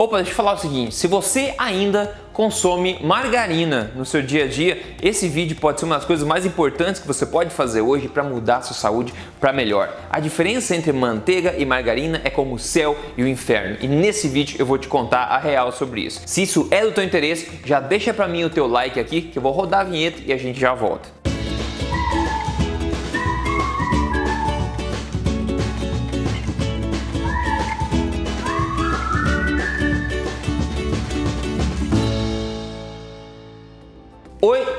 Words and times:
Opa, 0.00 0.16
deixa 0.16 0.30
eu 0.30 0.34
falar 0.34 0.54
o 0.54 0.56
seguinte: 0.56 0.94
se 0.94 1.06
você 1.06 1.52
ainda 1.58 2.16
consome 2.32 2.98
margarina 3.02 3.92
no 3.94 4.06
seu 4.06 4.22
dia 4.22 4.44
a 4.44 4.48
dia, 4.48 4.80
esse 5.02 5.28
vídeo 5.28 5.58
pode 5.60 5.78
ser 5.78 5.84
uma 5.84 5.96
das 5.96 6.06
coisas 6.06 6.26
mais 6.26 6.46
importantes 6.46 7.02
que 7.02 7.06
você 7.06 7.26
pode 7.26 7.50
fazer 7.50 7.82
hoje 7.82 8.08
para 8.08 8.24
mudar 8.24 8.56
a 8.56 8.62
sua 8.62 8.74
saúde 8.74 9.12
para 9.38 9.52
melhor. 9.52 9.94
A 10.08 10.18
diferença 10.18 10.74
entre 10.74 10.90
manteiga 10.90 11.54
e 11.58 11.66
margarina 11.66 12.18
é 12.24 12.30
como 12.30 12.54
o 12.54 12.58
céu 12.58 12.96
e 13.14 13.22
o 13.22 13.28
inferno. 13.28 13.76
E 13.82 13.86
nesse 13.86 14.26
vídeo 14.26 14.56
eu 14.58 14.64
vou 14.64 14.78
te 14.78 14.88
contar 14.88 15.24
a 15.24 15.36
real 15.36 15.70
sobre 15.70 16.00
isso. 16.00 16.22
Se 16.24 16.44
isso 16.44 16.66
é 16.70 16.80
do 16.82 16.92
teu 16.92 17.04
interesse, 17.04 17.60
já 17.66 17.78
deixa 17.78 18.14
para 18.14 18.26
mim 18.26 18.42
o 18.42 18.48
teu 18.48 18.66
like 18.66 18.98
aqui 18.98 19.20
que 19.20 19.36
eu 19.36 19.42
vou 19.42 19.52
rodar 19.52 19.80
a 19.80 19.84
vinheta 19.84 20.22
e 20.24 20.32
a 20.32 20.38
gente 20.38 20.58
já 20.58 20.72
volta. 20.72 21.19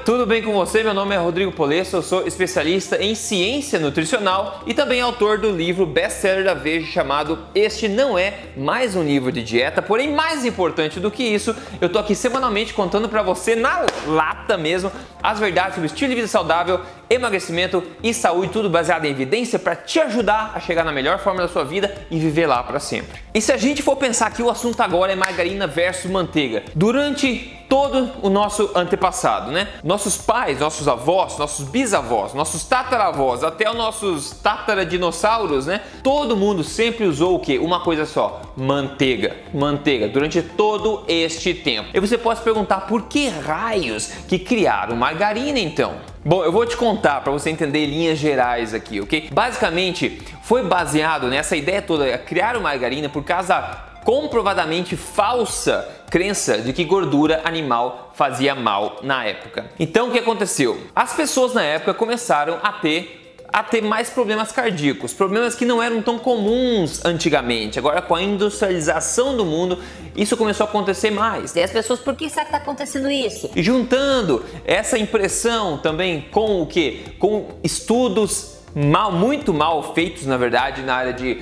Tudo 0.05 0.25
bem 0.25 0.41
com 0.41 0.51
você? 0.53 0.83
Meu 0.83 0.93
nome 0.93 1.13
é 1.13 1.17
Rodrigo 1.17 1.51
Polesso, 1.51 1.97
eu 1.97 2.01
sou 2.01 2.25
especialista 2.25 3.01
em 3.01 3.13
ciência 3.13 3.79
nutricional 3.79 4.63
e 4.65 4.73
também 4.73 4.99
autor 4.99 5.37
do 5.37 5.51
livro 5.51 5.85
best-seller 5.85 6.43
da 6.43 6.53
Veja 6.53 6.87
chamado 6.91 7.37
Este 7.53 7.87
Não 7.87 8.17
É 8.17 8.33
Mais 8.57 8.95
Um 8.95 9.03
Livro 9.03 9.31
de 9.31 9.43
Dieta, 9.43 9.81
porém 9.81 10.11
mais 10.11 10.43
importante 10.43 10.99
do 10.99 11.11
que 11.11 11.23
isso, 11.23 11.55
eu 11.79 11.87
tô 11.87 11.99
aqui 11.99 12.15
semanalmente 12.15 12.73
contando 12.73 13.07
para 13.07 13.21
você 13.21 13.55
na 13.55 13.85
lata 14.07 14.57
mesmo 14.57 14.91
as 15.21 15.39
verdades 15.39 15.75
sobre 15.75 15.87
estilo 15.87 16.09
de 16.09 16.15
vida 16.15 16.27
saudável, 16.27 16.81
emagrecimento 17.11 17.83
e 18.01 18.13
saúde, 18.13 18.51
tudo 18.51 18.69
baseado 18.69 19.05
em 19.05 19.11
evidência 19.11 19.59
para 19.59 19.75
te 19.75 19.99
ajudar 19.99 20.53
a 20.55 20.59
chegar 20.59 20.83
na 20.83 20.91
melhor 20.91 21.19
forma 21.19 21.41
da 21.41 21.47
sua 21.47 21.65
vida 21.65 21.93
e 22.09 22.17
viver 22.19 22.47
lá 22.47 22.63
para 22.63 22.79
sempre. 22.79 23.21
E 23.33 23.41
se 23.41 23.51
a 23.51 23.57
gente 23.57 23.83
for 23.83 23.95
pensar 23.95 24.31
que 24.31 24.41
o 24.41 24.49
assunto 24.49 24.79
agora 24.81 25.11
é 25.11 25.15
margarina 25.15 25.67
versus 25.67 26.09
manteiga, 26.09 26.63
durante 26.73 27.57
todo 27.71 28.11
o 28.21 28.29
nosso 28.29 28.69
antepassado, 28.75 29.49
né? 29.49 29.69
Nossos 29.81 30.17
pais, 30.17 30.59
nossos 30.59 30.89
avós, 30.89 31.37
nossos 31.37 31.65
bisavós, 31.69 32.33
nossos 32.33 32.65
tataravós, 32.65 33.45
até 33.45 33.69
os 33.69 33.77
nossos 33.77 34.31
tataradinossauros, 34.31 35.67
né? 35.67 35.79
Todo 36.03 36.35
mundo 36.35 36.65
sempre 36.65 37.05
usou 37.05 37.35
o 37.35 37.39
que? 37.39 37.57
Uma 37.57 37.79
coisa 37.79 38.05
só: 38.05 38.41
manteiga. 38.57 39.37
Manteiga 39.53 40.09
durante 40.09 40.41
todo 40.41 41.05
este 41.07 41.53
tempo. 41.53 41.91
E 41.93 41.99
você 42.01 42.17
pode 42.17 42.39
se 42.39 42.43
perguntar 42.43 42.81
por 42.87 43.03
que 43.03 43.29
raios 43.29 44.07
que 44.27 44.37
criaram 44.37 44.97
margarina 44.97 45.57
então? 45.57 46.10
Bom, 46.23 46.43
eu 46.43 46.51
vou 46.51 46.67
te 46.67 46.77
contar 46.77 47.21
para 47.21 47.31
você 47.31 47.49
entender 47.49 47.83
linhas 47.87 48.19
gerais 48.19 48.75
aqui, 48.75 49.01
ok? 49.01 49.29
Basicamente, 49.33 50.21
foi 50.43 50.61
baseado 50.63 51.27
nessa 51.27 51.55
ideia 51.55 51.81
toda, 51.81 52.15
criar 52.19 52.59
margarina 52.59 53.09
por 53.09 53.23
causa 53.23 53.59
comprovadamente 54.03 54.95
falsa 54.95 55.87
crença 56.11 56.59
de 56.59 56.73
que 56.73 56.83
gordura 56.83 57.41
animal 57.43 58.11
fazia 58.13 58.53
mal 58.53 58.99
na 59.01 59.23
época. 59.25 59.65
Então 59.79 60.09
o 60.09 60.11
que 60.11 60.19
aconteceu? 60.19 60.79
As 60.95 61.13
pessoas 61.13 61.53
na 61.53 61.63
época 61.63 61.93
começaram 61.93 62.59
a 62.61 62.73
ter 62.73 63.20
a 63.51 63.63
ter 63.63 63.81
mais 63.81 64.09
problemas 64.09 64.51
cardíacos, 64.51 65.13
problemas 65.13 65.55
que 65.55 65.65
não 65.65 65.83
eram 65.83 66.01
tão 66.01 66.17
comuns 66.17 67.03
antigamente. 67.03 67.77
Agora, 67.77 68.01
com 68.01 68.15
a 68.15 68.21
industrialização 68.21 69.35
do 69.35 69.45
mundo, 69.45 69.77
isso 70.15 70.37
começou 70.37 70.65
a 70.65 70.69
acontecer 70.69 71.11
mais. 71.11 71.55
E 71.55 71.61
as 71.61 71.71
pessoas, 71.71 71.99
por 71.99 72.15
que 72.15 72.29
será 72.29 72.45
que 72.45 72.49
está 72.49 72.57
acontecendo 72.57 73.09
isso? 73.09 73.49
E 73.55 73.61
juntando 73.61 74.45
essa 74.63 74.97
impressão 74.97 75.77
também 75.77 76.27
com 76.31 76.61
o 76.61 76.65
que? 76.65 77.13
Com 77.19 77.49
estudos 77.63 78.60
mal, 78.75 79.11
muito 79.11 79.53
mal 79.53 79.93
feitos, 79.93 80.25
na 80.25 80.37
verdade, 80.37 80.81
na 80.81 80.95
área 80.95 81.13
de, 81.13 81.39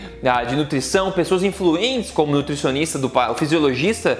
de 0.48 0.56
nutrição, 0.56 1.12
pessoas 1.12 1.44
influentes 1.44 2.12
como 2.12 2.32
nutricionista, 2.32 2.98
do, 2.98 3.08
o 3.08 3.36
fisiologista 3.36 4.18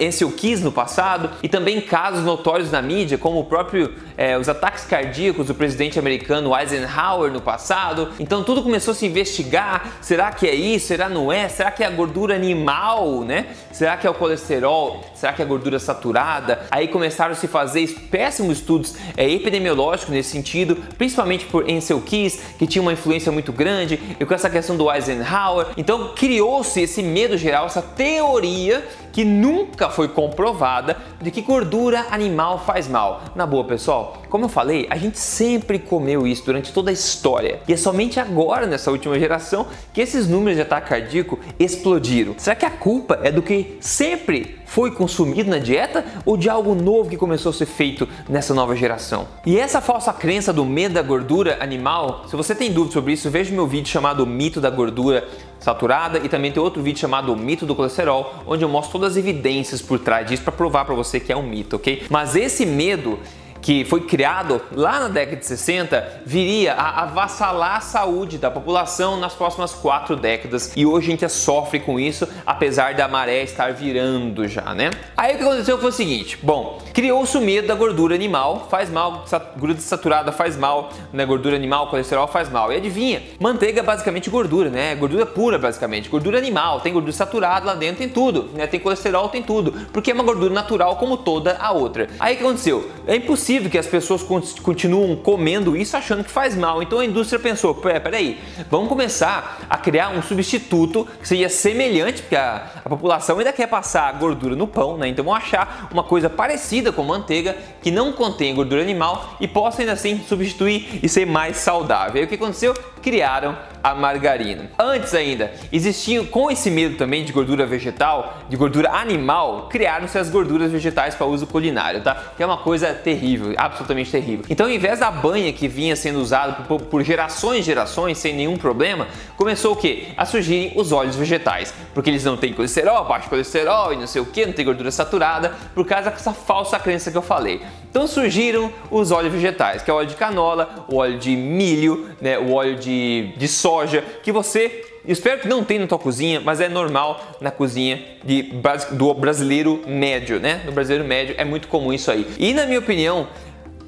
Ansel 0.00 0.30
Keys 0.32 0.62
no 0.62 0.72
passado, 0.72 1.30
e 1.42 1.48
também 1.48 1.80
casos 1.80 2.24
notórios 2.24 2.70
na 2.70 2.80
mídia, 2.80 3.18
como 3.18 3.40
o 3.40 3.44
próprio 3.44 3.92
é, 4.16 4.36
os 4.38 4.48
ataques 4.48 4.84
cardíacos 4.84 5.46
do 5.46 5.54
presidente 5.54 5.98
americano 5.98 6.56
Eisenhower 6.56 7.30
no 7.30 7.40
passado. 7.40 8.12
Então 8.18 8.42
tudo 8.42 8.62
começou 8.62 8.92
a 8.92 8.94
se 8.94 9.06
investigar, 9.06 9.98
será 10.00 10.32
que 10.32 10.48
é 10.48 10.54
isso, 10.54 10.86
será 10.86 11.08
não 11.08 11.30
é? 11.30 11.48
Será 11.48 11.70
que 11.70 11.82
é 11.82 11.86
a 11.86 11.90
gordura 11.90 12.34
animal, 12.34 13.20
né? 13.20 13.46
Será 13.72 13.96
que 13.96 14.06
é 14.06 14.10
o 14.10 14.14
colesterol? 14.14 15.04
Será 15.14 15.32
que 15.32 15.42
é 15.42 15.44
a 15.44 15.48
gordura 15.48 15.78
saturada? 15.78 16.62
Aí 16.70 16.88
começaram 16.88 17.32
a 17.32 17.34
se 17.34 17.46
fazer 17.46 17.86
péssimos 18.10 18.58
estudos 18.58 18.94
é, 19.16 19.28
epidemiológicos 19.28 20.12
nesse 20.12 20.30
sentido, 20.30 20.76
principalmente 20.96 21.44
por 21.46 21.70
Ansel 21.70 22.00
Keys, 22.00 22.40
que 22.58 22.66
tinha 22.66 22.82
uma 22.82 22.92
influência 22.92 23.30
muito 23.30 23.52
grande, 23.52 24.00
e 24.18 24.24
com 24.24 24.34
essa 24.34 24.50
questão 24.50 24.76
do 24.76 24.90
Eisenhower. 24.90 25.68
Então 25.76 26.12
criou-se 26.14 26.80
esse 26.80 27.02
medo 27.02 27.36
geral, 27.36 27.66
essa 27.66 27.82
teoria 27.82 28.86
que 29.12 29.24
nunca 29.24 29.88
foi 29.88 30.08
comprovada 30.08 30.96
de 31.22 31.30
que 31.30 31.40
gordura 31.40 32.06
animal 32.10 32.58
faz 32.58 32.86
mal. 32.86 33.22
Na 33.34 33.46
boa, 33.46 33.64
pessoal, 33.64 34.18
como 34.36 34.44
eu 34.44 34.50
falei, 34.50 34.86
a 34.90 34.98
gente 34.98 35.18
sempre 35.18 35.78
comeu 35.78 36.26
isso 36.26 36.44
durante 36.44 36.70
toda 36.70 36.90
a 36.90 36.92
história. 36.92 37.58
E 37.66 37.72
é 37.72 37.76
somente 37.76 38.20
agora, 38.20 38.66
nessa 38.66 38.90
última 38.90 39.18
geração, 39.18 39.66
que 39.94 40.00
esses 40.02 40.28
números 40.28 40.56
de 40.56 40.60
ataque 40.60 40.90
cardíaco 40.90 41.38
explodiram. 41.58 42.34
Será 42.36 42.54
que 42.54 42.66
a 42.66 42.70
culpa 42.70 43.18
é 43.22 43.32
do 43.32 43.40
que 43.40 43.78
sempre 43.80 44.58
foi 44.66 44.90
consumido 44.90 45.48
na 45.48 45.56
dieta 45.56 46.04
ou 46.26 46.36
de 46.36 46.50
algo 46.50 46.74
novo 46.74 47.08
que 47.08 47.16
começou 47.16 47.48
a 47.48 47.52
ser 47.54 47.64
feito 47.64 48.06
nessa 48.28 48.52
nova 48.52 48.76
geração? 48.76 49.26
E 49.46 49.58
essa 49.58 49.80
falsa 49.80 50.12
crença 50.12 50.52
do 50.52 50.66
medo 50.66 50.92
da 50.92 51.02
gordura 51.02 51.56
animal, 51.58 52.26
se 52.28 52.36
você 52.36 52.54
tem 52.54 52.70
dúvida 52.70 52.92
sobre 52.92 53.14
isso, 53.14 53.30
veja 53.30 53.54
meu 53.54 53.66
vídeo 53.66 53.88
chamado 53.88 54.26
Mito 54.26 54.60
da 54.60 54.68
Gordura 54.68 55.26
saturada 55.58 56.18
e 56.18 56.28
também 56.28 56.52
tem 56.52 56.62
outro 56.62 56.82
vídeo 56.82 57.00
chamado 57.00 57.32
o 57.32 57.36
mito 57.36 57.64
do 57.64 57.74
colesterol, 57.74 58.34
onde 58.46 58.62
eu 58.62 58.68
mostro 58.68 58.92
todas 58.92 59.12
as 59.12 59.16
evidências 59.16 59.80
por 59.80 59.98
trás 59.98 60.26
disso 60.26 60.42
para 60.42 60.52
provar 60.52 60.84
para 60.84 60.94
você 60.94 61.18
que 61.18 61.32
é 61.32 61.36
um 61.36 61.42
mito, 61.42 61.76
ok? 61.76 62.04
Mas 62.10 62.36
esse 62.36 62.66
medo 62.66 63.18
que 63.66 63.84
foi 63.84 64.02
criado 64.02 64.62
lá 64.70 65.00
na 65.00 65.08
década 65.08 65.38
de 65.38 65.44
60 65.44 66.22
viria 66.24 66.72
a 66.74 67.02
avassalar 67.02 67.78
a 67.78 67.80
saúde 67.80 68.38
da 68.38 68.48
população 68.48 69.18
nas 69.18 69.34
próximas 69.34 69.72
quatro 69.72 70.14
décadas 70.14 70.72
e 70.76 70.86
hoje 70.86 71.08
a 71.08 71.10
gente 71.10 71.28
sofre 71.28 71.80
com 71.80 71.98
isso, 71.98 72.28
apesar 72.46 72.94
da 72.94 73.08
maré 73.08 73.42
estar 73.42 73.72
virando 73.72 74.46
já, 74.46 74.72
né? 74.72 74.90
Aí 75.16 75.34
o 75.34 75.38
que 75.38 75.42
aconteceu 75.42 75.76
foi 75.78 75.88
o 75.88 75.92
seguinte: 75.92 76.38
bom, 76.40 76.80
criou-se 76.94 77.36
o 77.36 77.40
medo 77.40 77.66
da 77.66 77.74
gordura 77.74 78.14
animal, 78.14 78.68
faz 78.70 78.88
mal, 78.88 79.24
gordura 79.58 79.80
saturada 79.80 80.30
faz 80.30 80.56
mal, 80.56 80.92
né? 81.12 81.26
Gordura 81.26 81.56
animal, 81.56 81.88
colesterol 81.88 82.28
faz 82.28 82.48
mal. 82.48 82.72
E 82.72 82.76
adivinha? 82.76 83.20
Manteiga 83.40 83.80
é 83.80 83.82
basicamente 83.82 84.30
gordura, 84.30 84.70
né? 84.70 84.94
Gordura 84.94 85.26
pura, 85.26 85.58
basicamente. 85.58 86.08
Gordura 86.08 86.38
animal, 86.38 86.82
tem 86.82 86.92
gordura 86.92 87.12
saturada 87.12 87.66
lá 87.66 87.74
dentro, 87.74 87.96
tem 87.96 88.08
tudo, 88.08 88.48
né? 88.54 88.68
Tem 88.68 88.78
colesterol, 88.78 89.28
tem 89.28 89.42
tudo, 89.42 89.72
porque 89.92 90.12
é 90.12 90.14
uma 90.14 90.22
gordura 90.22 90.54
natural 90.54 90.94
como 90.94 91.16
toda 91.16 91.56
a 91.58 91.72
outra. 91.72 92.08
Aí 92.20 92.34
o 92.34 92.38
que 92.38 92.44
aconteceu? 92.44 92.88
É 93.08 93.16
impossível 93.16 93.55
que 93.64 93.78
as 93.78 93.86
pessoas 93.86 94.22
continuam 94.62 95.16
comendo 95.16 95.76
isso 95.76 95.96
achando 95.96 96.22
que 96.22 96.30
faz 96.30 96.54
mal. 96.54 96.82
Então 96.82 97.00
a 97.00 97.04
indústria 97.04 97.38
pensou: 97.38 97.74
peraí, 97.74 98.40
vamos 98.70 98.88
começar 98.88 99.66
a 99.68 99.78
criar 99.78 100.10
um 100.10 100.22
substituto 100.22 101.06
que 101.20 101.26
seja 101.26 101.48
semelhante, 101.48 102.22
porque 102.22 102.36
a, 102.36 102.82
a 102.86 102.88
população 102.88 103.38
ainda 103.38 103.52
quer 103.52 103.66
passar 103.66 104.12
gordura 104.12 104.54
no 104.54 104.68
pão, 104.68 104.96
né? 104.96 105.08
Então 105.08 105.24
vamos 105.24 105.42
achar 105.42 105.88
uma 105.90 106.04
coisa 106.04 106.30
parecida 106.30 106.92
com 106.92 107.02
manteiga 107.02 107.56
que 107.82 107.90
não 107.90 108.12
contém 108.12 108.54
gordura 108.54 108.80
animal 108.80 109.34
e 109.40 109.48
possa 109.48 109.82
ainda 109.82 109.92
assim 109.92 110.20
substituir 110.20 111.00
e 111.02 111.08
ser 111.08 111.26
mais 111.26 111.56
saudável. 111.56 112.22
E 112.22 112.24
o 112.26 112.28
que 112.28 112.36
aconteceu? 112.36 112.72
Criaram 113.02 113.56
a 113.82 113.94
margarina. 113.94 114.68
Antes 114.76 115.14
ainda, 115.14 115.52
existiam 115.72 116.24
com 116.24 116.50
esse 116.50 116.70
medo 116.70 116.96
também 116.96 117.24
de 117.24 117.32
gordura 117.32 117.64
vegetal, 117.64 118.38
de 118.48 118.56
gordura 118.56 118.90
animal, 118.90 119.68
criaram-se 119.68 120.18
as 120.18 120.28
gorduras 120.28 120.72
vegetais 120.72 121.14
para 121.14 121.24
uso 121.24 121.46
culinário, 121.46 122.02
tá? 122.02 122.32
Que 122.36 122.42
é 122.42 122.46
uma 122.46 122.56
coisa 122.56 122.92
terrível, 122.92 123.54
absolutamente 123.56 124.10
terrível. 124.10 124.44
Então, 124.50 124.66
ao 124.66 124.72
invés 124.72 124.98
da 124.98 125.10
banha 125.10 125.52
que 125.52 125.68
vinha 125.68 125.94
sendo 125.94 126.18
usada 126.18 126.64
por, 126.64 126.80
por 126.80 127.04
gerações 127.04 127.60
e 127.60 127.62
gerações 127.62 128.18
sem 128.18 128.34
nenhum 128.34 128.56
problema, 128.56 129.06
começou 129.36 129.74
o 129.74 129.76
que? 129.76 130.08
A 130.16 130.24
surgirem 130.24 130.72
os 130.74 130.90
óleos 130.90 131.14
vegetais, 131.14 131.72
porque 131.94 132.10
eles 132.10 132.24
não 132.24 132.36
têm 132.36 132.52
colesterol, 132.76 133.04
baixo 133.04 133.28
colesterol 133.28 133.92
e 133.92 133.96
não 133.96 134.06
sei 134.06 134.20
o 134.20 134.26
que, 134.26 134.44
não 134.44 134.52
tem 134.52 134.64
gordura 134.64 134.90
saturada, 134.90 135.54
por 135.74 135.86
causa 135.86 136.10
dessa 136.10 136.32
falsa 136.32 136.78
crença 136.78 137.10
que 137.10 137.16
eu 137.16 137.22
falei. 137.22 137.62
Então 137.90 138.06
surgiram 138.06 138.70
os 138.90 139.10
óleos 139.10 139.32
vegetais, 139.32 139.82
que 139.82 139.90
é 139.90 139.94
o 139.94 139.96
óleo 139.96 140.08
de 140.08 140.16
canola, 140.16 140.84
o 140.88 140.96
óleo 140.96 141.18
de 141.18 141.34
milho, 141.34 142.10
né, 142.20 142.38
o 142.38 142.52
óleo 142.52 142.76
de, 142.76 143.32
de 143.36 143.48
soja, 143.48 144.04
que 144.22 144.30
você 144.30 144.84
espero 145.06 145.40
que 145.40 145.48
não 145.48 145.64
tenha 145.64 145.80
na 145.80 145.86
tua 145.86 145.98
cozinha, 145.98 146.40
mas 146.40 146.60
é 146.60 146.68
normal 146.68 147.20
na 147.40 147.50
cozinha 147.50 148.02
de, 148.24 148.52
do 148.92 149.14
brasileiro 149.14 149.82
médio, 149.86 150.38
né? 150.40 150.62
Do 150.66 150.72
brasileiro 150.72 151.04
médio 151.04 151.34
é 151.38 151.44
muito 151.44 151.68
comum 151.68 151.92
isso 151.92 152.10
aí. 152.10 152.26
E 152.38 152.52
na 152.52 152.66
minha 152.66 152.80
opinião, 152.80 153.28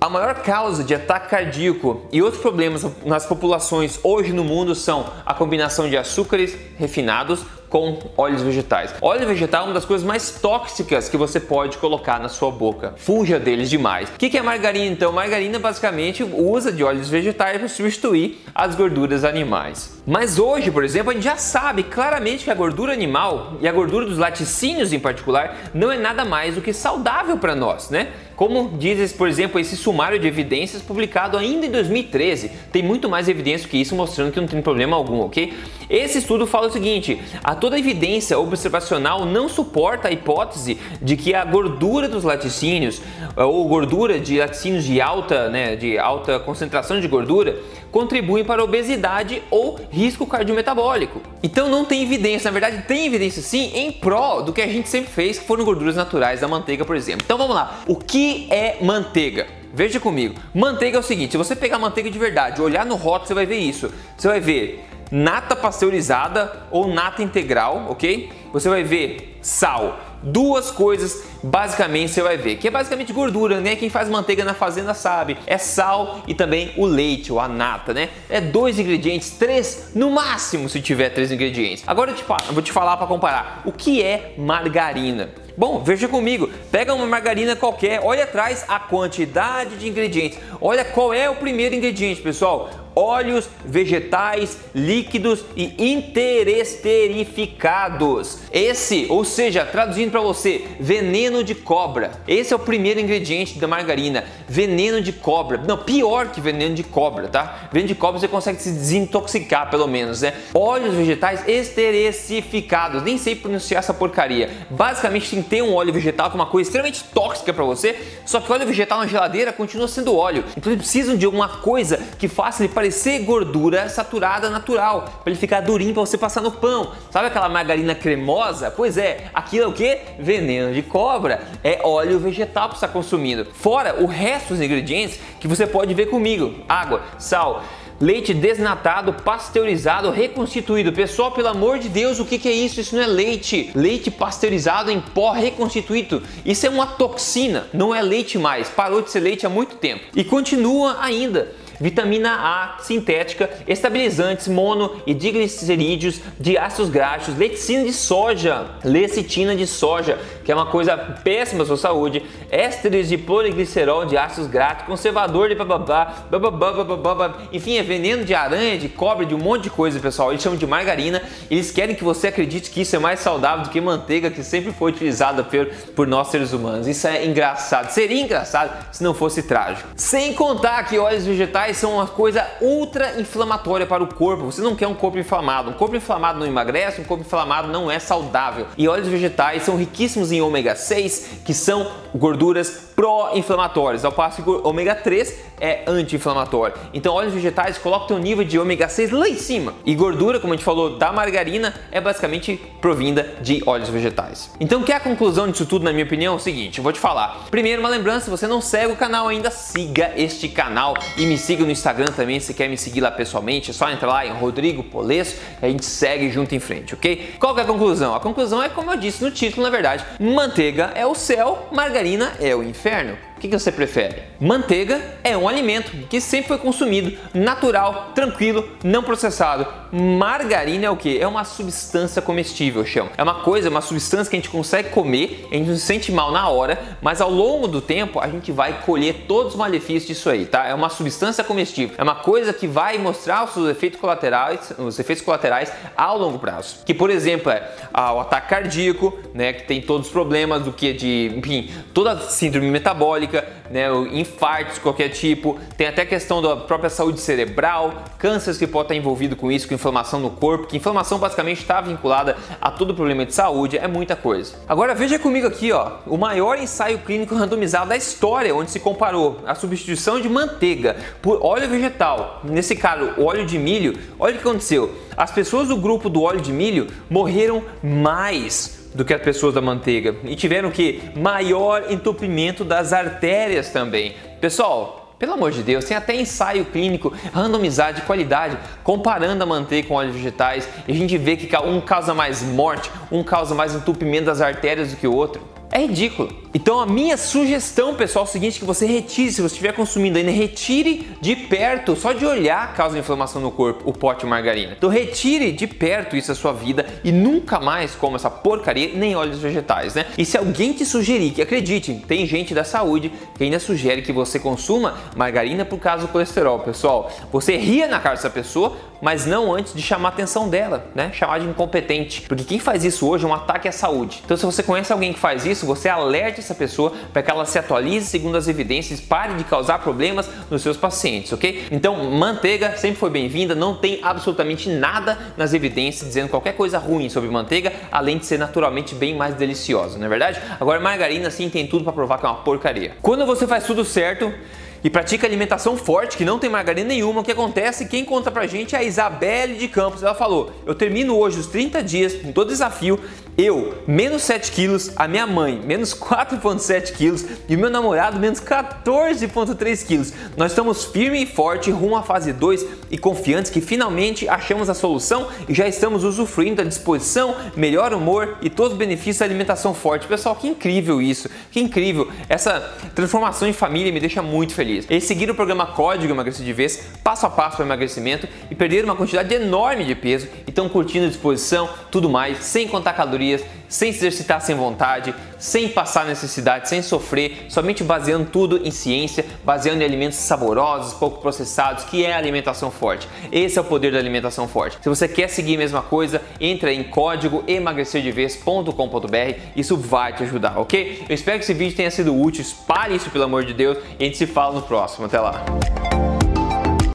a 0.00 0.08
maior 0.08 0.32
causa 0.42 0.84
de 0.84 0.94
ataque 0.94 1.28
cardíaco 1.28 2.06
e 2.12 2.22
outros 2.22 2.40
problemas 2.40 2.86
nas 3.04 3.26
populações 3.26 3.98
hoje 4.04 4.32
no 4.32 4.44
mundo 4.44 4.72
são 4.72 5.06
a 5.26 5.34
combinação 5.34 5.90
de 5.90 5.96
açúcares 5.96 6.56
refinados 6.78 7.40
com 7.68 7.98
óleos 8.16 8.42
vegetais. 8.42 8.94
Óleo 9.00 9.26
vegetal 9.26 9.62
é 9.62 9.64
uma 9.66 9.74
das 9.74 9.84
coisas 9.84 10.06
mais 10.06 10.40
tóxicas 10.40 11.08
que 11.08 11.16
você 11.16 11.38
pode 11.38 11.78
colocar 11.78 12.18
na 12.18 12.28
sua 12.28 12.50
boca. 12.50 12.94
Fuja 12.96 13.38
deles 13.38 13.68
demais. 13.68 14.08
O 14.08 14.12
que 14.12 14.36
é 14.36 14.42
margarina 14.42 14.86
então? 14.86 15.12
Margarina 15.12 15.58
basicamente 15.58 16.22
usa 16.22 16.72
de 16.72 16.82
óleos 16.82 17.08
vegetais 17.08 17.58
para 17.58 17.68
substituir 17.68 18.42
as 18.54 18.74
gorduras 18.74 19.24
animais. 19.24 19.98
Mas 20.06 20.38
hoje, 20.38 20.70
por 20.70 20.84
exemplo, 20.84 21.10
a 21.10 21.14
gente 21.14 21.24
já 21.24 21.36
sabe 21.36 21.82
claramente 21.82 22.44
que 22.44 22.50
a 22.50 22.54
gordura 22.54 22.92
animal 22.92 23.58
e 23.60 23.68
a 23.68 23.72
gordura 23.72 24.06
dos 24.06 24.18
laticínios 24.18 24.92
em 24.92 24.98
particular 24.98 25.56
não 25.74 25.92
é 25.92 25.98
nada 25.98 26.24
mais 26.24 26.54
do 26.54 26.62
que 26.62 26.72
saudável 26.72 27.36
para 27.36 27.54
nós, 27.54 27.90
né? 27.90 28.08
Como 28.38 28.78
diz, 28.78 29.12
por 29.12 29.26
exemplo, 29.26 29.58
esse 29.58 29.76
sumário 29.76 30.16
de 30.16 30.28
evidências 30.28 30.80
publicado 30.80 31.36
ainda 31.36 31.66
em 31.66 31.70
2013. 31.70 32.52
Tem 32.70 32.84
muito 32.84 33.08
mais 33.08 33.28
evidência 33.28 33.68
que 33.68 33.76
isso 33.76 33.96
mostrando 33.96 34.30
que 34.30 34.40
não 34.40 34.46
tem 34.46 34.62
problema 34.62 34.96
algum, 34.96 35.22
ok? 35.22 35.52
Esse 35.90 36.18
estudo 36.18 36.46
fala 36.46 36.68
o 36.68 36.70
seguinte: 36.70 37.20
a 37.42 37.56
toda 37.58 37.78
evidência 37.78 38.38
observacional 38.38 39.24
não 39.24 39.48
suporta 39.48 40.08
a 40.08 40.10
hipótese 40.10 40.78
de 41.00 41.16
que 41.16 41.34
a 41.34 41.44
gordura 41.44 42.08
dos 42.08 42.24
laticínios 42.24 43.00
ou 43.36 43.66
gordura 43.68 44.18
de 44.18 44.38
laticínios 44.38 44.84
de 44.84 45.00
alta, 45.00 45.48
né, 45.48 45.76
de 45.76 45.98
alta 45.98 46.38
concentração 46.38 47.00
de 47.00 47.08
gordura 47.08 47.56
contribuem 47.90 48.44
para 48.44 48.62
a 48.62 48.64
obesidade 48.64 49.42
ou 49.50 49.78
risco 49.90 50.26
cardiometabólico. 50.26 51.20
Então 51.42 51.68
não 51.68 51.84
tem 51.84 52.02
evidência, 52.02 52.50
na 52.50 52.58
verdade 52.58 52.84
tem 52.86 53.06
evidência 53.06 53.42
sim 53.42 53.72
em 53.74 53.92
prol 53.92 54.42
do 54.42 54.52
que 54.52 54.60
a 54.60 54.66
gente 54.66 54.88
sempre 54.88 55.10
fez, 55.10 55.38
que 55.38 55.46
foram 55.46 55.64
gorduras 55.64 55.96
naturais 55.96 56.40
da 56.40 56.48
manteiga, 56.48 56.84
por 56.84 56.96
exemplo. 56.96 57.22
Então 57.24 57.38
vamos 57.38 57.54
lá. 57.54 57.80
O 57.86 57.96
que 57.96 58.46
é 58.50 58.78
manteiga? 58.82 59.46
Veja 59.72 60.00
comigo. 60.00 60.34
Manteiga 60.54 60.96
é 60.96 61.00
o 61.00 61.02
seguinte, 61.02 61.32
se 61.32 61.36
você 61.36 61.54
pegar 61.54 61.78
manteiga 61.78 62.10
de 62.10 62.18
verdade, 62.18 62.60
olhar 62.60 62.86
no 62.86 62.96
rótulo, 62.96 63.28
você 63.28 63.34
vai 63.34 63.46
ver 63.46 63.58
isso. 63.58 63.92
Você 64.16 64.28
vai 64.28 64.40
ver 64.40 64.84
nata 65.10 65.56
pasteurizada 65.56 66.66
ou 66.70 66.88
nata 66.88 67.22
integral, 67.22 67.86
ok? 67.88 68.30
Você 68.52 68.68
vai 68.68 68.82
ver 68.82 69.38
sal. 69.42 70.00
Duas 70.20 70.72
coisas 70.72 71.22
basicamente 71.44 72.10
você 72.10 72.22
vai 72.22 72.36
ver, 72.36 72.56
que 72.56 72.66
é 72.66 72.70
basicamente 72.70 73.12
gordura, 73.12 73.60
né? 73.60 73.76
Quem 73.76 73.88
faz 73.88 74.08
manteiga 74.08 74.44
na 74.44 74.52
fazenda 74.52 74.92
sabe. 74.92 75.36
É 75.46 75.56
sal 75.56 76.22
e 76.26 76.34
também 76.34 76.72
o 76.76 76.84
leite 76.84 77.32
ou 77.32 77.38
a 77.38 77.46
nata, 77.46 77.94
né? 77.94 78.08
É 78.28 78.40
dois 78.40 78.80
ingredientes, 78.80 79.30
três 79.30 79.92
no 79.94 80.10
máximo 80.10 80.68
se 80.68 80.80
tiver 80.80 81.10
três 81.10 81.30
ingredientes. 81.30 81.84
Agora 81.86 82.10
eu, 82.10 82.16
te, 82.16 82.24
vou 82.50 82.62
te 82.62 82.72
falar 82.72 82.96
para 82.96 83.06
comparar. 83.06 83.62
O 83.64 83.70
que 83.70 84.02
é 84.02 84.34
margarina? 84.36 85.30
Bom, 85.56 85.82
veja 85.84 86.08
comigo, 86.08 86.50
pega 86.70 86.94
uma 86.94 87.06
margarina 87.06 87.54
qualquer, 87.54 88.00
olha 88.02 88.24
atrás 88.24 88.64
a 88.68 88.78
quantidade 88.78 89.76
de 89.76 89.88
ingredientes. 89.88 90.38
Olha 90.60 90.84
qual 90.84 91.14
é 91.14 91.30
o 91.30 91.36
primeiro 91.36 91.74
ingrediente, 91.74 92.20
pessoal 92.20 92.70
óleos 92.98 93.48
vegetais 93.64 94.58
líquidos 94.74 95.44
e 95.56 95.72
interesterificados. 95.78 98.40
Esse, 98.52 99.06
ou 99.08 99.24
seja, 99.24 99.64
traduzindo 99.64 100.10
para 100.10 100.20
você, 100.20 100.64
veneno 100.80 101.44
de 101.44 101.54
cobra. 101.54 102.10
Esse 102.26 102.52
é 102.52 102.56
o 102.56 102.58
primeiro 102.58 102.98
ingrediente 102.98 103.56
da 103.58 103.68
margarina, 103.68 104.24
veneno 104.48 105.00
de 105.00 105.12
cobra. 105.12 105.58
Não, 105.58 105.78
pior 105.78 106.26
que 106.28 106.40
veneno 106.40 106.74
de 106.74 106.82
cobra, 106.82 107.28
tá? 107.28 107.68
Veneno 107.70 107.86
de 107.88 107.94
cobra 107.94 108.18
você 108.18 108.26
consegue 108.26 108.60
se 108.60 108.72
desintoxicar 108.72 109.70
pelo 109.70 109.86
menos, 109.86 110.22
né? 110.22 110.34
Óleos 110.52 110.94
vegetais 110.94 111.46
esterecificados. 111.46 113.04
Nem 113.04 113.16
sei 113.16 113.36
pronunciar 113.36 113.78
essa 113.78 113.94
porcaria. 113.94 114.50
Basicamente 114.70 115.30
tem 115.30 115.40
que 115.42 115.48
ter 115.48 115.62
um 115.62 115.72
óleo 115.74 115.92
vegetal 115.92 116.30
que 116.30 116.36
é 116.36 116.40
uma 116.40 116.46
coisa 116.46 116.68
extremamente 116.68 117.04
tóxica 117.04 117.52
para 117.52 117.62
você, 117.64 117.94
só 118.26 118.40
que 118.40 118.52
óleo 118.52 118.66
vegetal 118.66 118.98
na 118.98 119.06
geladeira 119.06 119.52
continua 119.52 119.86
sendo 119.86 120.16
óleo. 120.16 120.42
Então 120.56 120.72
eles 120.72 120.82
precisam 120.82 121.14
de 121.16 121.24
alguma 121.24 121.48
coisa 121.48 122.00
que 122.18 122.26
faça 122.26 122.64
ele 122.64 122.72
parecer 122.72 122.87
parecer 122.88 123.18
gordura 123.18 123.86
saturada 123.90 124.48
natural, 124.48 125.20
para 125.22 125.30
ele 125.30 125.38
ficar 125.38 125.60
durinho 125.60 125.92
para 125.92 126.00
você 126.00 126.16
passar 126.16 126.40
no 126.40 126.50
pão. 126.50 126.92
Sabe 127.10 127.26
aquela 127.26 127.46
margarina 127.46 127.94
cremosa? 127.94 128.70
Pois 128.70 128.96
é, 128.96 129.28
aquilo 129.34 129.64
é 129.64 129.66
o 129.66 129.72
que? 129.74 129.98
Veneno 130.18 130.72
de 130.72 130.80
cobra. 130.80 131.42
É 131.62 131.80
óleo 131.84 132.18
vegetal 132.18 132.70
que 132.70 132.78
você 132.78 132.86
está 132.86 132.88
consumindo. 132.88 133.44
Fora 133.44 134.02
o 134.02 134.06
resto 134.06 134.54
dos 134.54 134.62
ingredientes 134.62 135.20
que 135.38 135.46
você 135.46 135.66
pode 135.66 135.92
ver 135.92 136.06
comigo: 136.06 136.54
água, 136.66 137.02
sal 137.18 137.62
leite 138.00 138.32
desnatado, 138.32 139.12
pasteurizado, 139.12 140.10
reconstituído. 140.10 140.92
Pessoal, 140.92 141.32
pelo 141.32 141.48
amor 141.48 141.80
de 141.80 141.88
Deus, 141.88 142.20
o 142.20 142.24
que, 142.24 142.38
que, 142.38 142.48
é 142.48 142.52
isso? 142.52 142.80
Isso 142.80 142.94
não 142.94 143.02
é 143.02 143.06
leite. 143.06 143.72
Leite 143.74 144.08
pasteurizado 144.08 144.90
em 144.90 145.00
pó 145.00 145.32
reconstituído. 145.32 146.22
Isso 146.44 146.64
é 146.64 146.70
uma 146.70 146.86
toxina, 146.86 147.66
não 147.72 147.92
é 147.92 148.00
leite 148.00 148.38
mais. 148.38 148.68
Parou 148.68 149.02
de 149.02 149.10
ser 149.10 149.20
leite 149.20 149.44
há 149.44 149.48
muito 149.48 149.76
tempo. 149.76 150.04
E 150.14 150.22
continua 150.22 150.96
ainda 151.00 151.48
vitamina 151.80 152.34
A 152.34 152.82
sintética, 152.82 153.50
estabilizantes 153.66 154.48
mono 154.48 155.02
e 155.06 155.14
diglicerídeos 155.14 156.20
de 156.38 156.56
ácidos 156.56 156.90
graxos, 156.90 157.36
leticina 157.36 157.84
de 157.84 157.92
soja, 157.92 158.66
lecitina 158.84 159.54
de 159.54 159.66
soja, 159.66 160.18
que 160.44 160.52
é 160.52 160.54
uma 160.54 160.66
coisa 160.66 160.96
péssima 160.96 161.58
para 161.58 161.66
sua 161.66 161.76
saúde, 161.76 162.22
ésteres 162.50 163.08
de 163.08 163.18
poliglicerol 163.18 164.06
de 164.06 164.16
ácidos 164.16 164.48
graxos, 164.50 164.86
conservador 164.86 165.48
de 165.48 165.54
bababá, 165.54 166.26
bababá, 166.30 166.84
bababá, 166.84 167.34
enfim, 167.52 167.76
é 167.76 167.82
veneno 167.82 168.24
de 168.24 168.34
aranha, 168.34 168.78
de 168.78 168.88
cobre, 168.88 169.26
de 169.26 169.34
um 169.34 169.38
monte 169.38 169.64
de 169.64 169.70
coisa, 169.70 169.98
pessoal. 170.00 170.30
Eles 170.30 170.42
chamam 170.42 170.58
de 170.58 170.66
margarina. 170.66 171.22
Eles 171.50 171.70
querem 171.70 171.94
que 171.94 172.04
você 172.04 172.28
acredite 172.28 172.70
que 172.70 172.80
isso 172.80 172.96
é 172.96 172.98
mais 172.98 173.20
saudável 173.20 173.64
do 173.64 173.70
que 173.70 173.80
manteiga 173.80 174.30
que 174.30 174.42
sempre 174.42 174.72
foi 174.72 174.90
utilizada 174.90 175.44
por, 175.44 175.66
por 175.94 176.06
nós 176.06 176.28
seres 176.28 176.52
humanos. 176.52 176.86
Isso 176.86 177.06
é 177.06 177.26
engraçado. 177.26 177.90
Seria 177.90 178.20
engraçado 178.20 178.86
se 178.92 179.02
não 179.02 179.14
fosse 179.14 179.42
trágico. 179.42 179.88
Sem 179.96 180.32
contar 180.34 180.84
que 180.84 180.98
óleos 180.98 181.26
vegetais 181.26 181.67
vegetais 181.68 181.76
são 181.76 181.94
uma 181.94 182.06
coisa 182.06 182.46
ultra 182.60 183.20
inflamatória 183.20 183.86
para 183.86 184.02
o 184.02 184.06
corpo. 184.06 184.44
Você 184.44 184.62
não 184.62 184.74
quer 184.74 184.86
um 184.86 184.94
corpo 184.94 185.18
inflamado. 185.18 185.70
Um 185.70 185.74
corpo 185.74 185.96
inflamado 185.96 186.38
não 186.38 186.46
emagrece, 186.46 187.00
um 187.00 187.04
corpo 187.04 187.24
inflamado 187.24 187.68
não 187.68 187.90
é 187.90 187.98
saudável. 187.98 188.66
E 188.76 188.88
óleos 188.88 189.08
vegetais 189.08 189.62
são 189.62 189.76
riquíssimos 189.76 190.32
em 190.32 190.40
ômega 190.40 190.74
6, 190.74 191.42
que 191.44 191.52
são 191.52 191.90
gorduras 192.14 192.88
pró-inflamatórias, 192.98 194.04
ao 194.04 194.10
passo 194.10 194.42
que 194.42 194.50
ômega 194.50 194.94
3 194.94 195.48
é 195.60 195.82
anti-inflamatório. 195.86 196.74
Então, 196.92 197.14
óleos 197.14 197.32
vegetais 197.32 197.78
colocam 197.78 198.16
o 198.16 198.20
nível 198.20 198.44
de 198.44 198.58
ômega 198.58 198.88
6 198.88 199.10
lá 199.10 199.28
em 199.28 199.36
cima. 199.36 199.74
E 199.84 199.94
gordura, 199.94 200.40
como 200.40 200.52
a 200.52 200.56
gente 200.56 200.64
falou, 200.64 200.98
da 200.98 201.12
margarina 201.12 201.74
é 201.92 202.00
basicamente 202.00 202.60
provinda 202.80 203.36
de 203.40 203.62
óleos 203.66 203.88
vegetais. 203.88 204.50
Então, 204.58 204.82
que 204.82 204.92
é 204.92 204.96
a 204.96 205.00
conclusão 205.00 205.48
disso 205.48 205.66
tudo, 205.66 205.84
na 205.84 205.92
minha 205.92 206.04
opinião? 206.04 206.34
É 206.34 206.36
o 206.36 206.40
seguinte, 206.40 206.78
eu 206.78 206.84
vou 206.84 206.92
te 206.92 206.98
falar. 206.98 207.46
Primeiro, 207.50 207.80
uma 207.80 207.88
lembrança, 207.88 208.24
se 208.24 208.30
você 208.30 208.46
não 208.46 208.60
segue 208.60 208.92
o 208.92 208.96
canal 208.96 209.28
ainda, 209.28 209.50
siga 209.50 210.12
este 210.16 210.48
canal 210.48 210.94
e 211.16 211.24
me 211.26 211.38
siga 211.38 211.57
no 211.64 211.70
Instagram 211.70 212.12
também, 212.12 212.40
se 212.40 212.54
quer 212.54 212.68
me 212.68 212.76
seguir 212.76 213.00
lá 213.00 213.10
pessoalmente, 213.10 213.70
é 213.70 213.74
só 213.74 213.90
entrar 213.90 214.08
lá 214.08 214.26
em 214.26 214.32
Rodrigo 214.32 214.82
Polesso 214.82 215.36
e 215.62 215.66
a 215.66 215.68
gente 215.68 215.84
segue 215.84 216.30
junto 216.30 216.54
em 216.54 216.60
frente, 216.60 216.94
ok? 216.94 217.34
Qual 217.38 217.58
é 217.58 217.62
a 217.62 217.64
conclusão? 217.64 218.14
A 218.14 218.20
conclusão 218.20 218.62
é 218.62 218.68
como 218.68 218.90
eu 218.90 218.96
disse 218.96 219.22
no 219.22 219.30
título, 219.30 219.62
na 219.62 219.70
verdade, 219.70 220.04
manteiga 220.18 220.92
é 220.94 221.06
o 221.06 221.14
céu, 221.14 221.68
margarina 221.72 222.32
é 222.40 222.54
o 222.54 222.62
inferno. 222.62 223.27
O 223.38 223.40
que, 223.40 223.46
você 223.46 223.70
prefere? 223.70 224.16
Manteiga 224.40 225.00
é 225.22 225.36
um 225.36 225.48
alimento 225.48 225.92
que 226.08 226.20
sempre 226.20 226.48
foi 226.48 226.58
consumido, 226.58 227.16
natural, 227.32 228.10
tranquilo, 228.12 228.68
não 228.82 229.00
processado. 229.00 229.64
Margarina 229.92 230.86
é 230.86 230.90
o 230.90 230.96
que? 230.96 231.20
É 231.20 231.26
uma 231.26 231.44
substância 231.44 232.20
comestível, 232.20 232.84
chama. 232.84 233.10
É 233.16 233.22
uma 233.22 233.36
coisa, 233.36 233.70
uma 233.70 233.80
substância 233.80 234.28
que 234.28 234.36
a 234.36 234.40
gente 234.40 234.50
consegue 234.50 234.90
comer, 234.90 235.46
a 235.52 235.54
gente 235.54 235.68
não 235.68 235.76
se 235.76 235.82
sente 235.82 236.10
mal 236.10 236.32
na 236.32 236.48
hora, 236.48 236.96
mas 237.00 237.20
ao 237.20 237.30
longo 237.30 237.68
do 237.68 237.80
tempo 237.80 238.18
a 238.18 238.26
gente 238.26 238.50
vai 238.50 238.82
colher 238.82 239.26
todos 239.28 239.52
os 239.52 239.58
malefícios 239.58 240.08
disso 240.08 240.28
aí, 240.28 240.44
tá? 240.44 240.66
É 240.66 240.74
uma 240.74 240.88
substância 240.88 241.44
comestível. 241.44 241.94
É 241.96 242.02
uma 242.02 242.16
coisa 242.16 242.52
que 242.52 242.66
vai 242.66 242.98
mostrar 242.98 243.44
os 243.44 243.52
seus 243.52 243.70
efeitos 243.70 244.00
colaterais, 244.00 244.72
os 244.76 244.98
efeitos 244.98 245.24
colaterais 245.24 245.70
ao 245.96 246.18
longo 246.18 246.40
prazo. 246.40 246.78
Que, 246.84 246.92
por 246.92 247.08
exemplo, 247.08 247.52
é 247.52 247.70
ah, 247.94 248.14
o 248.14 248.20
ataque 248.20 248.48
cardíaco, 248.48 249.16
né? 249.32 249.52
Que 249.52 249.62
tem 249.62 249.80
todos 249.80 250.08
os 250.08 250.12
problemas 250.12 250.64
do 250.64 250.72
que 250.72 250.92
de, 250.92 251.32
enfim, 251.36 251.70
toda 251.94 252.18
síndrome 252.18 252.68
metabólica 252.68 253.27
né, 253.70 253.88
infartos 254.12 254.78
qualquer 254.78 255.08
tipo, 255.08 255.58
tem 255.76 255.86
até 255.86 256.04
questão 256.04 256.40
da 256.40 256.56
própria 256.56 256.90
saúde 256.90 257.20
cerebral, 257.20 258.04
cânceres 258.18 258.58
que 258.58 258.66
pode 258.66 258.86
estar 258.86 258.94
envolvido 258.94 259.36
com 259.36 259.50
isso, 259.50 259.68
com 259.68 259.74
inflamação 259.74 260.20
no 260.20 260.30
corpo, 260.30 260.66
que 260.66 260.76
inflamação 260.76 261.18
basicamente 261.18 261.60
está 261.60 261.80
vinculada 261.80 262.36
a 262.60 262.70
todo 262.70 262.94
problema 262.94 263.24
de 263.24 263.34
saúde, 263.34 263.78
é 263.78 263.86
muita 263.86 264.16
coisa. 264.16 264.54
Agora 264.68 264.94
veja 264.94 265.18
comigo 265.18 265.46
aqui, 265.46 265.72
ó, 265.72 265.98
o 266.06 266.16
maior 266.16 266.58
ensaio 266.58 266.98
clínico 267.00 267.34
randomizado 267.34 267.88
da 267.88 267.96
história, 267.96 268.54
onde 268.54 268.70
se 268.70 268.80
comparou 268.80 269.40
a 269.46 269.54
substituição 269.54 270.20
de 270.20 270.28
manteiga 270.28 270.96
por 271.20 271.44
óleo 271.44 271.68
vegetal, 271.68 272.40
nesse 272.44 272.74
caso, 272.74 273.12
óleo 273.18 273.44
de 273.44 273.58
milho. 273.58 273.98
Olha 274.18 274.34
o 274.34 274.38
que 274.38 274.48
aconteceu. 274.48 274.94
As 275.16 275.30
pessoas 275.30 275.68
do 275.68 275.76
grupo 275.76 276.08
do 276.08 276.22
óleo 276.22 276.40
de 276.40 276.52
milho 276.52 276.86
morreram 277.10 277.62
mais 277.82 278.77
do 278.94 279.04
que 279.04 279.14
as 279.14 279.22
pessoas 279.22 279.54
da 279.54 279.60
manteiga 279.60 280.16
e 280.24 280.34
tiveram 280.34 280.70
que 280.70 281.00
maior 281.16 281.90
entupimento 281.90 282.64
das 282.64 282.92
artérias 282.92 283.70
também. 283.70 284.14
Pessoal, 284.40 285.14
pelo 285.18 285.32
amor 285.32 285.50
de 285.50 285.62
Deus, 285.64 285.84
tem 285.84 285.96
até 285.96 286.14
ensaio 286.14 286.64
clínico 286.66 287.12
randomizado 287.32 288.00
de 288.00 288.06
qualidade 288.06 288.56
comparando 288.84 289.42
a 289.42 289.46
manteiga 289.46 289.88
com 289.88 289.94
óleos 289.94 290.14
vegetais 290.14 290.68
e 290.86 290.92
a 290.92 290.94
gente 290.94 291.18
vê 291.18 291.36
que 291.36 291.56
um 291.58 291.80
causa 291.80 292.14
mais 292.14 292.42
morte, 292.42 292.90
um 293.10 293.24
causa 293.24 293.54
mais 293.54 293.74
entupimento 293.74 294.26
das 294.26 294.40
artérias 294.40 294.92
do 294.92 294.96
que 294.96 295.08
o 295.08 295.14
outro. 295.14 295.57
É 295.70 295.80
ridículo. 295.80 296.32
Então 296.54 296.80
a 296.80 296.86
minha 296.86 297.16
sugestão, 297.16 297.94
pessoal, 297.94 298.24
é 298.24 298.28
o 298.28 298.30
seguinte, 298.30 298.58
que 298.58 298.64
você 298.64 298.86
retire, 298.86 299.30
se 299.30 299.42
você 299.42 299.52
estiver 299.52 299.72
consumindo 299.72 300.18
ainda, 300.18 300.30
retire 300.30 301.06
de 301.20 301.36
perto, 301.36 301.94
só 301.94 302.12
de 302.12 302.24
olhar 302.24 302.74
causa 302.74 302.98
inflamação 302.98 303.40
no 303.40 303.50
corpo, 303.50 303.88
o 303.88 303.92
pote 303.92 304.20
de 304.20 304.26
margarina. 304.26 304.74
Então 304.76 304.88
retire 304.88 305.52
de 305.52 305.66
perto 305.66 306.16
isso 306.16 306.28
da 306.28 306.34
sua 306.34 306.52
vida 306.52 306.86
e 307.04 307.12
nunca 307.12 307.60
mais 307.60 307.94
coma 307.94 308.16
essa 308.16 308.30
porcaria, 308.30 308.92
nem 308.94 309.14
óleos 309.14 309.38
vegetais, 309.38 309.94
né? 309.94 310.06
E 310.16 310.24
se 310.24 310.38
alguém 310.38 310.72
te 310.72 310.86
sugerir, 310.86 311.32
que 311.32 311.42
acredite, 311.42 312.02
tem 312.08 312.26
gente 312.26 312.54
da 312.54 312.64
saúde 312.64 313.12
que 313.36 313.44
ainda 313.44 313.60
sugere 313.60 314.00
que 314.00 314.12
você 314.12 314.38
consuma 314.38 314.96
margarina 315.16 315.64
por 315.64 315.78
causa 315.78 316.06
do 316.06 316.12
colesterol, 316.12 316.60
pessoal. 316.60 317.10
Você 317.30 317.56
ria 317.56 317.86
na 317.86 318.00
cara 318.00 318.14
dessa 318.14 318.30
pessoa, 318.30 318.76
mas 319.00 319.26
não 319.26 319.54
antes 319.54 319.74
de 319.74 319.82
chamar 319.82 320.10
a 320.10 320.12
atenção 320.12 320.48
dela, 320.48 320.86
né? 320.94 321.10
Chamar 321.12 321.40
de 321.40 321.46
incompetente. 321.46 322.22
Porque 322.22 322.44
quem 322.44 322.58
faz 322.58 322.84
isso 322.84 323.06
hoje 323.06 323.24
é 323.24 323.28
um 323.28 323.34
ataque 323.34 323.68
à 323.68 323.72
saúde. 323.72 324.22
Então 324.24 324.36
se 324.36 324.44
você 324.44 324.62
conhece 324.62 324.92
alguém 324.92 325.12
que 325.12 325.18
faz 325.18 325.46
isso, 325.46 325.66
você 325.66 325.88
alerte 325.88 326.40
essa 326.40 326.54
pessoa 326.54 326.92
para 327.12 327.22
que 327.22 327.30
ela 327.30 327.44
se 327.44 327.58
atualize 327.58 328.06
segundo 328.06 328.36
as 328.36 328.48
evidências, 328.48 329.00
pare 329.00 329.34
de 329.34 329.44
causar 329.44 329.78
problemas 329.78 330.28
nos 330.50 330.62
seus 330.62 330.76
pacientes, 330.76 331.32
ok? 331.32 331.66
Então, 331.70 331.96
manteiga 332.10 332.76
sempre 332.76 332.98
foi 332.98 333.10
bem-vinda, 333.10 333.54
não 333.54 333.74
tem 333.74 334.00
absolutamente 334.02 334.68
nada 334.68 335.18
nas 335.36 335.54
evidências 335.54 336.08
dizendo 336.08 336.28
qualquer 336.28 336.54
coisa 336.54 336.78
ruim 336.78 337.08
sobre 337.08 337.30
manteiga, 337.30 337.72
além 337.90 338.18
de 338.18 338.26
ser 338.26 338.38
naturalmente 338.38 338.94
bem 338.94 339.14
mais 339.14 339.34
deliciosa, 339.34 339.98
não 339.98 340.06
é 340.06 340.08
verdade? 340.08 340.40
Agora, 340.58 340.80
margarina 340.80 341.30
sim 341.30 341.48
tem 341.48 341.66
tudo 341.66 341.84
para 341.84 341.92
provar 341.92 342.18
que 342.18 342.26
é 342.26 342.28
uma 342.28 342.42
porcaria. 342.42 342.96
Quando 343.02 343.24
você 343.26 343.46
faz 343.46 343.64
tudo 343.64 343.84
certo, 343.84 344.32
e 344.82 344.88
pratica 344.88 345.26
alimentação 345.26 345.76
forte, 345.76 346.16
que 346.16 346.24
não 346.24 346.38
tem 346.38 346.48
margarina 346.48 346.88
nenhuma, 346.88 347.20
o 347.20 347.24
que 347.24 347.32
acontece? 347.32 347.88
Quem 347.88 348.04
conta 348.04 348.30
pra 348.30 348.46
gente 348.46 348.74
é 348.74 348.78
a 348.78 348.82
Isabelle 348.82 349.56
de 349.56 349.68
Campos. 349.68 350.02
Ela 350.02 350.14
falou: 350.14 350.52
Eu 350.66 350.74
termino 350.74 351.16
hoje 351.16 351.40
os 351.40 351.46
30 351.46 351.82
dias 351.82 352.14
com 352.14 352.32
todo 352.32 352.48
desafio, 352.48 353.00
eu 353.38 353.78
menos 353.86 354.22
7 354.22 354.50
quilos, 354.50 354.90
a 354.96 355.06
minha 355.06 355.24
mãe 355.24 355.62
menos 355.64 355.94
4,7 355.94 356.92
quilos 356.92 357.24
e 357.48 357.54
o 357.54 357.58
meu 357.58 357.70
namorado 357.70 358.18
menos 358.18 358.40
14,3 358.40 359.86
quilos. 359.86 360.12
Nós 360.36 360.50
estamos 360.50 360.86
firme 360.86 361.22
e 361.22 361.26
forte 361.26 361.70
rumo 361.70 361.96
à 361.96 362.02
fase 362.02 362.32
2 362.32 362.66
e 362.90 362.98
confiantes 362.98 363.50
que 363.50 363.60
finalmente 363.60 364.28
achamos 364.28 364.68
a 364.68 364.74
solução 364.74 365.28
e 365.48 365.54
já 365.54 365.68
estamos 365.68 366.02
usufruindo 366.02 366.56
da 366.56 366.64
disposição, 366.64 367.36
melhor 367.54 367.94
humor 367.94 368.38
e 368.42 368.50
todos 368.50 368.72
os 368.72 368.78
benefícios 368.78 369.18
da 369.18 369.26
alimentação 369.26 369.72
forte. 369.72 370.08
Pessoal, 370.08 370.34
que 370.34 370.48
incrível 370.48 371.00
isso, 371.00 371.30
que 371.52 371.60
incrível. 371.60 372.10
Essa 372.28 372.60
transformação 372.92 373.46
em 373.46 373.52
família 373.52 373.92
me 373.92 374.00
deixa 374.00 374.20
muito 374.20 374.52
feliz. 374.52 374.84
Eles 374.90 375.04
seguiram 375.04 375.32
o 375.32 375.36
programa 375.36 375.66
Código 375.66 376.12
Emagrecer 376.12 376.44
de 376.44 376.52
Vez, 376.52 376.88
passo 377.04 377.24
a 377.24 377.30
passo 377.30 377.58
para 377.58 377.66
emagrecimento 377.66 378.26
e 378.50 378.54
perderam 378.56 378.86
uma 378.86 378.96
quantidade 378.96 379.32
enorme 379.32 379.84
de 379.84 379.94
peso 379.94 380.26
e 380.44 380.50
estão 380.50 380.68
curtindo 380.68 381.06
a 381.06 381.08
disposição, 381.08 381.68
tudo 381.92 382.10
mais, 382.10 382.38
sem 382.38 382.66
contar 382.66 382.94
calorias, 383.28 383.44
sem 383.68 383.92
se 383.92 383.98
exercitar 383.98 384.40
sem 384.40 384.56
vontade, 384.56 385.14
sem 385.38 385.68
passar 385.68 386.06
necessidade, 386.06 386.68
sem 386.68 386.80
sofrer, 386.80 387.46
somente 387.48 387.84
baseando 387.84 388.28
tudo 388.30 388.66
em 388.66 388.70
ciência, 388.70 389.24
baseando 389.44 389.82
em 389.82 389.84
alimentos 389.84 390.18
saborosos, 390.18 390.94
pouco 390.94 391.20
processados, 391.20 391.84
que 391.84 392.04
é 392.04 392.14
a 392.14 392.18
alimentação 392.18 392.70
forte. 392.70 393.06
Esse 393.30 393.58
é 393.58 393.60
o 393.60 393.64
poder 393.64 393.92
da 393.92 393.98
alimentação 393.98 394.48
forte. 394.48 394.78
Se 394.80 394.88
você 394.88 395.06
quer 395.06 395.28
seguir 395.28 395.56
a 395.56 395.58
mesma 395.58 395.82
coisa, 395.82 396.22
entra 396.40 396.72
em 396.72 396.82
código 396.82 397.44
emagrecerdevez.com.br, 397.46 399.40
isso 399.54 399.76
vai 399.76 400.14
te 400.14 400.22
ajudar, 400.22 400.58
ok? 400.58 401.04
Eu 401.08 401.14
espero 401.14 401.38
que 401.38 401.44
esse 401.44 401.54
vídeo 401.54 401.76
tenha 401.76 401.90
sido 401.90 402.18
útil, 402.18 402.40
espalhe 402.40 402.96
isso 402.96 403.10
pelo 403.10 403.24
amor 403.24 403.44
de 403.44 403.52
Deus 403.52 403.76
e 403.98 404.04
a 404.04 404.06
gente 404.06 404.16
se 404.16 404.26
fala 404.26 404.54
no 404.54 404.62
próximo. 404.62 405.06
Até 405.06 405.20
lá! 405.20 405.44